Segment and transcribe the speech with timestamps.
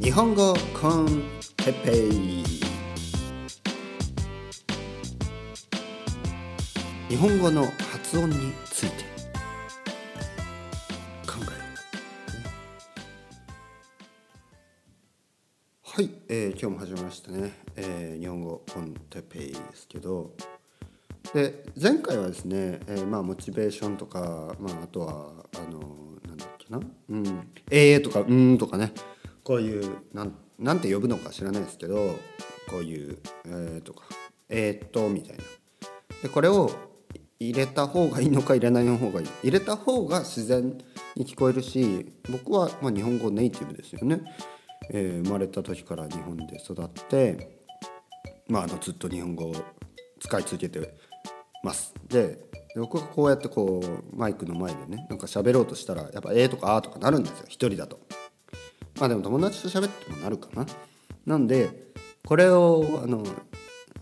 [0.00, 1.22] 日本語コン
[1.56, 2.44] テッペイ
[7.08, 9.04] 日本語の発音について。
[11.26, 11.50] 考える
[15.82, 20.32] はい、えー、今日も始まりましたね、えー、日本語コンテッペイですけど。
[21.34, 25.80] で前回はですね、えー、まあモチベーションとか、まあ、あとはあの
[26.26, 28.92] なんだっけな「うん」「えー」とか「うん」とかね。
[29.48, 32.18] こういうなんなんて呼ぶのか知らないですけど
[32.68, 34.04] こういう「えー」とか
[34.50, 35.42] 「えー、っと」みたいな。
[36.22, 36.70] でこれを
[37.40, 39.28] 入れた方がいいのか入れない方がいい。
[39.44, 40.76] 入れた方が自然
[41.16, 44.20] に聞こえるし僕はま日本語ネイティブですよね、
[44.90, 47.64] えー、生まれた時から日本で育って
[48.48, 49.54] まああのずっと日本語を
[50.20, 50.94] 使い続けて
[51.64, 51.94] ます。
[52.06, 52.38] で
[52.76, 57.46] 僕がこうやってこうマイクの前でねなんか喋ろうとしたらやっぱ「えー」とか「あ」とかなるんですよ。
[57.48, 57.98] 一人だと。
[58.98, 60.66] まあでも友達と喋ってもなるかな。
[61.26, 61.88] なんで
[62.26, 63.24] これをあの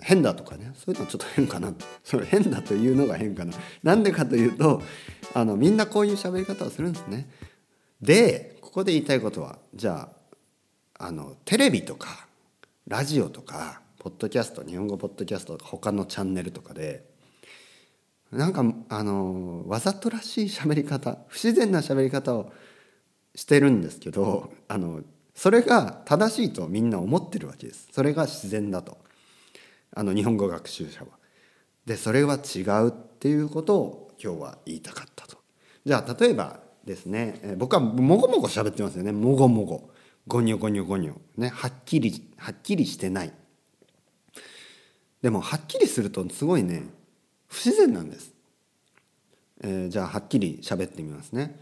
[0.00, 1.72] 変だとかねそういうのはちょっと変かな。
[2.04, 3.52] それ変だというのが変かな。
[3.82, 4.82] なんでかというと
[5.34, 7.28] あのみんなこういう喋り方をするんですね。
[8.00, 10.08] でここで言いたいことはじゃ
[10.98, 12.26] ああのテレビとか
[12.86, 17.04] ラジオとかポッドキャスト日本語ポッドキャストとか他のチャンネルとかで
[18.30, 22.52] なんかあのわざとらしい喋り方不自然な喋り方を
[23.36, 25.02] してるんですけどあの
[25.34, 28.98] それが正しいとみんな思ってるわけですそれが自然だと
[29.94, 31.06] あの日本語学習者は。
[31.86, 35.38] でそれは違うっていうことを今日は言いたかったと。
[35.84, 39.90] じゃあ例えばですね、僕はもごもご喋ってますよねもごもご
[40.26, 43.32] ゴニョゴニョゴニョねはっきりはっきりしてない。
[45.22, 46.82] でもはっきりするとすごいね
[47.48, 48.34] 不自然なんです。
[49.62, 51.58] えー、じゃあはっきり喋ってみますね。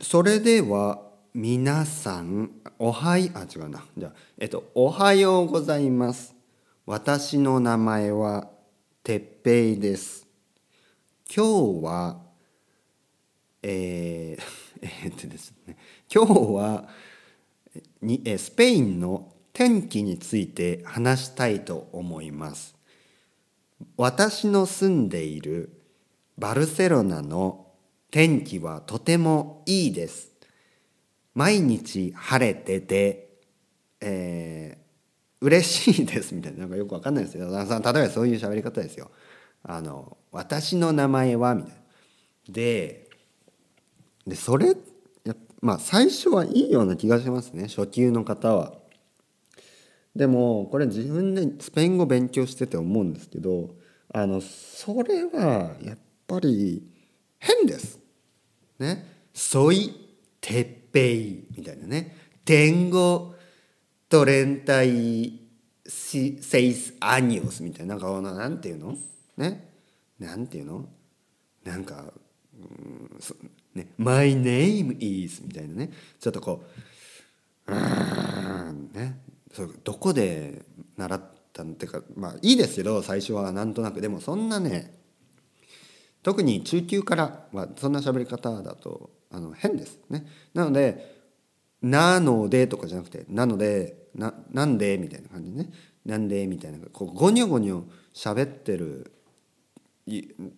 [0.00, 1.00] それでは
[1.32, 6.34] 皆さんおはいあ違うなじゃえっとおはようございます。
[6.84, 8.48] 私の名前は
[9.02, 10.26] てっぺいです。
[11.34, 12.20] 今日は
[13.62, 14.42] えー、
[14.82, 15.78] えー、っ とですね
[16.12, 16.88] 今日は
[18.02, 22.76] にえスペインの天気について話したいと思います。
[23.96, 25.80] 私の住んでいる
[26.36, 27.65] バルセロナの
[28.10, 30.32] 天気はとてもいいです。
[31.34, 33.28] 毎日晴れてて、
[34.00, 37.48] えー、嬉しいですみたいななんかよくわかんないですよ。
[37.50, 39.10] 例えばそういう喋り方ですよ。
[39.62, 41.78] あの私の名前はみたいな。
[42.48, 43.10] で
[44.26, 44.76] でそれ
[45.60, 48.74] まあ最初はいいような気がしますね初級の方は。
[50.14, 53.74] でもこれ自分でスペイン語勉強してて思うんですけど
[54.14, 56.82] あのそれはやっぱり
[57.46, 57.98] 変です。
[58.78, 59.06] ね。
[59.32, 59.94] ソイ
[60.40, 62.16] テッペイみたいなね。
[62.44, 63.34] tengo
[64.08, 64.82] treinta
[65.84, 68.96] seis años みたいななんかなんていうの？
[69.36, 69.70] ね。
[70.18, 70.88] なんていうの？
[71.64, 72.12] なんか、
[72.58, 73.20] うん
[73.74, 75.90] ね、My name is みたいなね。
[76.20, 76.64] ちょっとこ
[77.66, 79.18] う、うんね。
[79.52, 80.64] そうどこで
[80.96, 81.20] 習っ
[81.52, 81.72] たの？
[81.72, 84.94] ってかまあいいですけど最初はなんとなくでもそんなね
[86.26, 90.26] 特に中級からはそんな喋り方だとあの変ですね。
[90.54, 91.14] なので
[91.80, 95.70] 「なので」とかじゃなくて「なので」な「なんで」みたいな感じね
[96.04, 99.12] 「なんで」みたいなこうゴニョゴニョ喋ってる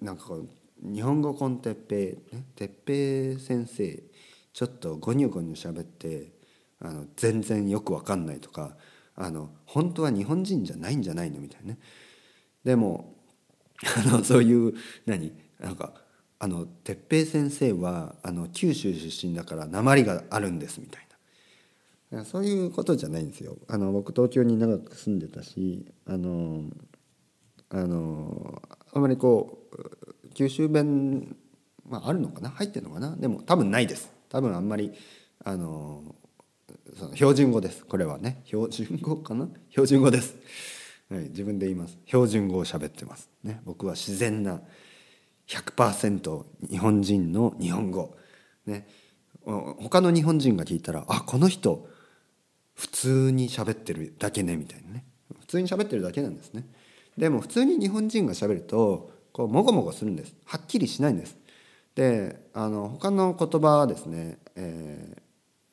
[0.01, 0.49] なんかこう
[0.83, 4.03] 日本語コンテッペイ、ね、てっぺい先生
[4.55, 6.33] ちょっとゴニョゴニョ喋って
[6.81, 8.75] あの全然よく分かんないとか
[9.15, 11.41] あの本当は日本人じゃないんじゃないの？
[11.41, 11.79] みたいなね。
[12.65, 13.13] でも
[13.99, 14.73] あのそういう
[15.05, 15.47] 何？
[15.59, 15.93] なんか
[16.39, 21.09] あの哲平先生はあの九州出身だから鉛があるんですみたいな。
[22.25, 23.59] そういうことじゃないんですよ。
[23.69, 26.65] あの僕東京に長く住んでたしあの
[27.71, 28.63] あの
[28.95, 31.37] あまりこう九州弁、
[31.87, 32.49] まあ、あるのかな？
[32.51, 33.15] 入ってるのかな？
[33.17, 34.11] でも多分ないです。
[34.31, 34.93] 多分あんまり
[35.45, 36.15] あの
[36.99, 37.85] その標準語です。
[37.85, 38.43] これはね。
[38.47, 39.49] 標準語かな？
[39.69, 40.35] 標準語です、
[41.11, 41.99] はい、自分で言います。
[42.07, 43.29] 標準語を喋ってます。
[43.45, 43.61] ね。
[43.67, 44.63] 僕は自然な
[45.49, 48.17] 100%日本人の日本語。
[48.67, 48.87] ね。
[49.45, 51.89] 他の日本人が聞いたらあこの人
[52.75, 55.05] 普通に喋ってるだけねみたいなね。
[55.41, 56.67] 普通に喋ってるだけなんですね。
[57.17, 60.35] でも普通に日本人が喋るとこうもごもごするんです。
[60.45, 61.37] はっきりしないんです。
[61.95, 65.29] であの他の言葉はですね、えー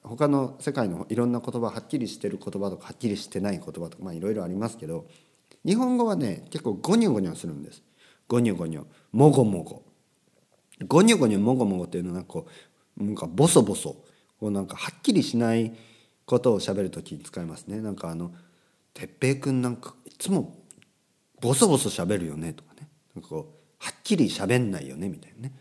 [0.07, 5.07] 他の世界のいろんな言葉はっきりしてる言葉とかはっきりしてない言葉とかまあいろいろありますけど
[5.66, 7.81] 日本語はね結構ゴニョゴニョするんです。
[8.27, 8.86] ゴニョゴニョ。
[9.12, 9.83] もごもご。
[10.88, 12.48] ゴニョゴニョもごもごっていうのはこ
[12.98, 13.95] うなんかボソボソ。
[14.39, 15.74] こうなんかはっきりしない
[16.25, 17.80] ことを喋る時に使いますね。
[17.81, 18.33] なんかあの
[18.94, 20.57] 「哲平君なんかいつも
[21.39, 22.89] ボソボソ喋るよね」とかね。
[23.16, 25.54] なんかこうはっきり喋んないよねみたいなね。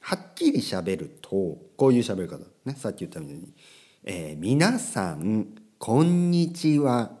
[0.00, 1.28] はっきり喋ると
[1.76, 2.74] こういう喋り方ね。
[2.76, 3.52] さっき言ったみたいに
[4.04, 7.18] 「えー、皆さんこんにちは。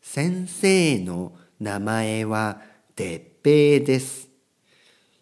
[0.00, 2.62] 先生の名前は
[2.96, 4.28] 哲平です」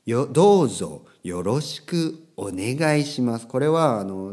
[0.05, 3.47] よどうぞよろしくお願いします。
[3.47, 4.33] これはあの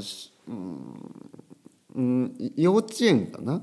[1.95, 3.61] うん、幼稚園かな？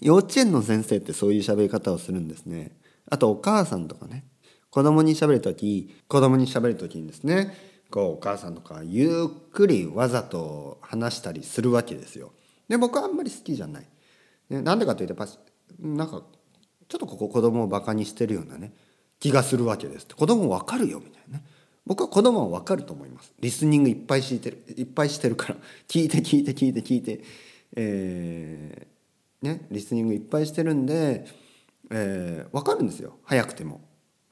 [0.00, 2.76] 幼稚園の先生ってそういう喋り方をするんですね。
[3.08, 4.24] あとお母さんとかね。
[4.68, 7.54] 子供に喋る時子供に喋る時にですね
[7.90, 12.32] こうお母さんとかゆっくりわざと話したりするわけですよ。
[12.68, 13.88] で僕はあんまり好きじゃない、
[14.50, 15.38] ね、なんでかというとやっぱ
[15.78, 16.22] なんか
[16.88, 18.74] ちょっとここ子供をバカにしてるようなね
[19.18, 20.06] 気がするわけです。
[20.14, 21.44] 子供わかるよみたいなね。
[21.86, 23.32] 僕は子供は分かると思います。
[23.38, 25.56] リスニングいっぱいしてるいっぱいしてるから。
[25.86, 27.22] 聞いて聞いて聞いて聞いて、
[27.76, 31.26] えー、ねリスニングいっぱいしてるんで、
[31.90, 33.18] えー、分かるんですよ。
[33.22, 33.80] 早くても。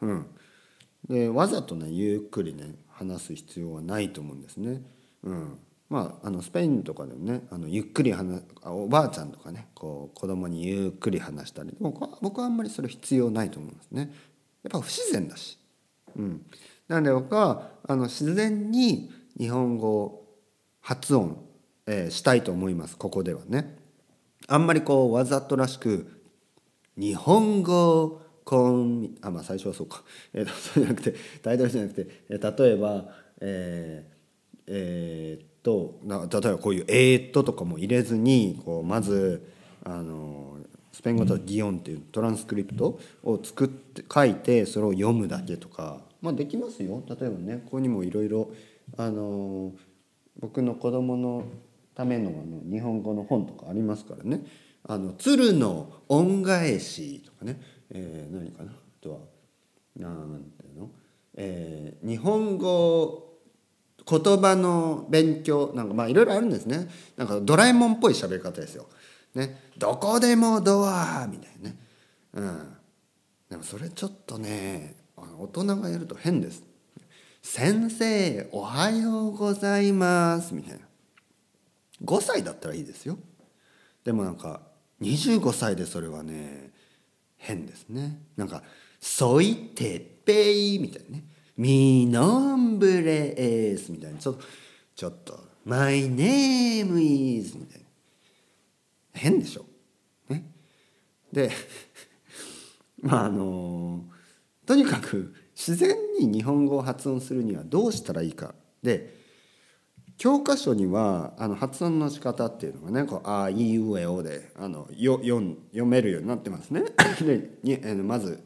[0.00, 0.26] うん、
[1.08, 4.82] でわざとねゆっくりね話す必要はないと思うんですね。
[5.22, 5.58] うん、
[5.88, 11.74] まあ、あのスペインとかでもねあのゆっくり話おばあちゃんとかねこう子供にゆっくり話したり。
[11.80, 14.12] 僕は僕はあんまりそれ必要ないと思いますね。
[14.64, 15.58] やっぱ不自然だし。
[16.16, 16.46] うん
[16.88, 20.26] なので僕はあの自然に日本語
[20.80, 21.42] 発音、
[21.86, 23.78] えー、したいと思いますここではね。
[24.46, 26.20] あんまりこうわざとらしく
[26.96, 30.02] 日本語コンあまあ最初はそうか、
[30.34, 33.04] えー、そうじゃなくてタイトルじゃなくて、え、例えば
[33.40, 34.14] えー、
[34.66, 39.50] えー、っとな例えばこういう「えー、っと」とかも入れずにこうまず
[39.82, 40.58] あの
[40.94, 47.02] スペイン語とギオンっていうトランスクリプトを作って書いてそれを読むだけとかまあできますよ。
[47.08, 48.50] 例えばねここにもいろいろ
[48.96, 49.72] あの
[50.38, 51.44] 僕の子供の
[51.96, 54.46] ためのあの日本語の本とかありますからね
[54.86, 57.60] 「あの鶴の恩返し」とかね、
[57.90, 58.70] えー、何かな？
[58.70, 59.18] あとは
[59.96, 60.90] なんていうの、
[61.34, 63.32] えー、日本語
[64.06, 66.88] 言葉の勉強なんかまあいろいろあるんですね。
[67.16, 68.86] なんかドラえもんっぽい喋り方ですよ。
[69.34, 71.76] ね、どこでもドアみたいなね。
[72.34, 72.76] うん。
[73.50, 76.62] でもそれちょっとね大人がやると変です。
[77.42, 80.80] 先生おはようございますみたいな。
[82.04, 83.18] 5歳だったらいいですよ。
[84.04, 84.60] でもなんか
[85.00, 86.70] 25歳でそれはね
[87.36, 88.20] 変ですね。
[88.36, 88.62] なんか
[89.00, 91.24] 「ソイテッペイ」みたいなね
[91.56, 94.18] 「ミノンブレエース」みたいな。
[94.18, 94.44] ちょっと
[94.94, 97.83] ちょっと「マイネームイズ」みたいな。
[99.14, 99.64] 変でしょ？
[100.28, 100.44] ね？
[101.32, 101.50] で
[103.00, 104.04] まああの
[104.66, 109.22] とにかく自然に日本語を発音するにはどうしたらいいかで
[110.16, 116.84] 教科書にはあの発音の仕方っていうのがね「こうあいうえお」であのよ読読めるようになってますね。
[117.20, 118.42] でにまず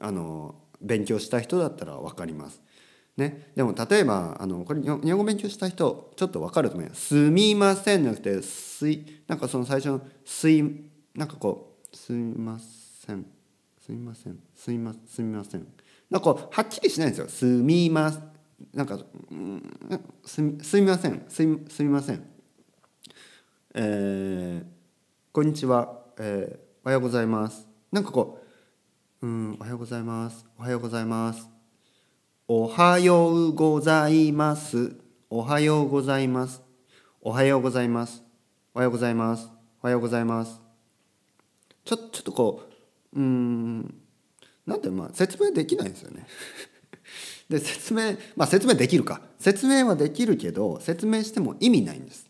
[0.00, 2.60] あの勉強した人だったら分かります。
[3.16, 7.06] ね、でも例えばあのこれ日本語勉強した人ちょっと分かると思います。
[7.06, 10.62] すみませんじゃなくてすいなんかその最初のすい
[11.14, 13.24] なんかこうすみません。
[13.78, 14.38] すみません。
[14.56, 15.66] すみますみません。
[16.10, 17.28] なんかはっきりしないんですよ。
[17.28, 18.20] すみます
[18.72, 18.98] なんか
[20.24, 21.24] すすみません。
[21.28, 22.24] すみすみません。
[23.74, 24.66] えー、
[25.32, 27.68] こんにちは、えー、おはようございます。
[27.92, 28.44] なんかこ
[29.22, 30.44] ううんおはようございます。
[30.58, 31.53] おはようございます。
[32.46, 34.96] おはようございます。
[35.30, 36.60] おはようございます。
[37.22, 38.22] おはようございます。
[38.74, 39.48] おはようございます。
[39.82, 40.60] おはようございます。
[41.86, 42.68] ちょちょっとこ
[43.14, 43.94] ううん。
[44.66, 46.26] なんてまあ説明できないんですよね。
[47.48, 49.22] で説明まあ説明できるか。
[49.38, 52.28] 説明はできるけど説明しても意味ないんです。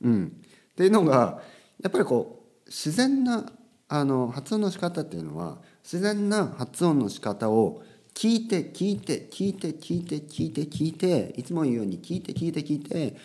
[0.00, 0.32] うん、
[0.72, 1.42] っていうのが
[1.82, 3.52] やっぱりこう自然な
[3.88, 7.82] あの発音の仕方っていうのは自然な発音の仕方を
[8.14, 13.16] 聞いて聞いて聞いて聞いて聞いて聞いていつも言うように聞いて聞いて聞いて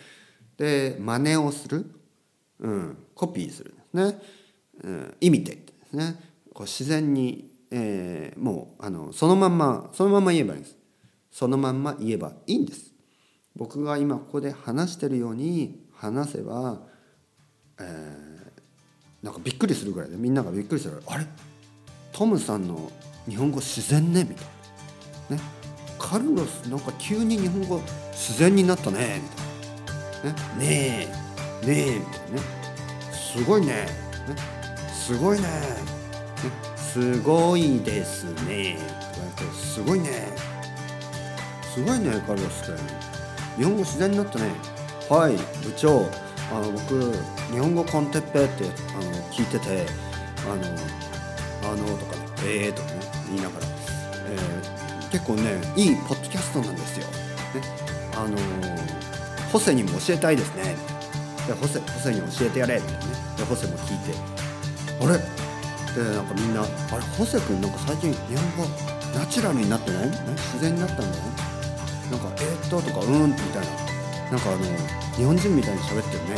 [0.56, 1.90] で真似をする、
[2.60, 4.20] うん、コピーするですね、
[4.84, 6.16] うん、イミテですね。
[6.52, 10.76] こう自然に、えー、もうあのそのまんまそのまんま言えばいいんです。
[11.30, 12.92] そのまんま言えばいいんです。
[13.54, 16.80] 僕が今ここで話してるように話せば、
[17.78, 21.26] えー、なんかびっくりするぐらいでみんながびっくりするあれ？
[22.12, 22.90] トムさんの
[23.28, 24.24] 日本語自然ね？
[24.24, 24.57] みたいな。
[25.30, 25.40] ね
[25.98, 27.80] カルロスなんか急に日本語
[28.12, 29.28] 自然になったねみ
[30.22, 31.08] たいなねね
[31.62, 32.42] えねえみたいなね
[33.12, 33.86] すごいねね
[34.92, 38.78] すごいねねすごいですね。
[39.52, 40.08] すごいね。
[41.74, 42.76] すごいね、カルロス君。
[43.58, 44.50] 日本語自然になったね。
[45.10, 46.06] はい、部長。
[46.50, 47.12] あの僕
[47.52, 49.86] 日本語コンテッペってあの聞いてて
[50.50, 53.66] あのあのとかねええー、とかね言いながら、
[54.30, 54.77] えー、
[55.10, 57.06] 結構ねいいポッドキャストなんですよ。
[57.06, 57.12] ね、
[58.14, 58.36] あの
[59.52, 60.76] ホセにも教えたいですね。
[61.46, 62.98] でホセホセに教えてやれってね。
[63.36, 64.14] でホセも聞いて。
[65.00, 65.18] あれ？
[65.94, 66.60] でなんかみんな
[66.92, 68.70] 「あれホセ君なんか最近日本語
[69.18, 71.12] ナチュラルになってない、ね、自然になったんだね」
[72.12, 73.88] なんか「えー、っと」とか「うん」みたいな。
[74.30, 74.58] なんかあの
[75.16, 76.36] 日本人みたいに喋ってるね。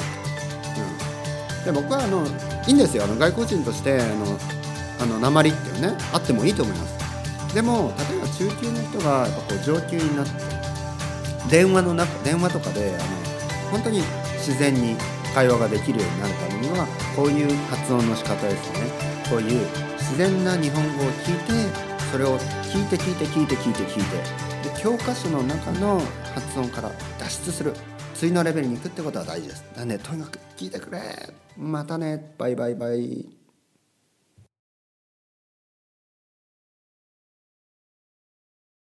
[1.59, 2.25] うん、で僕はあの
[2.69, 3.03] いいんですよ。
[3.03, 4.39] あの外国人としてあの
[5.01, 7.00] あの鉛っていうねあってもいいと思います。
[7.55, 10.33] でも例えば中級の人がやっぱこう上級になって
[11.51, 14.03] 電話の中電話とかであの本当に
[14.39, 14.97] 自然に
[15.35, 18.91] 会話ができるようになるためにはこういう発音の仕方ですよね。
[19.29, 19.67] こういう
[19.99, 21.53] 自然な日本語を聞いて
[22.11, 26.01] それを聞いて聞いて聞いて聞いて聞いてで教科書の中の
[26.35, 27.75] 発音から脱出する。
[28.15, 29.65] 次のレベルに行くってことは大事です。
[29.75, 31.01] だねとにかく聞いてくれ。
[31.57, 32.35] またね。
[32.37, 33.40] バイバイバイ。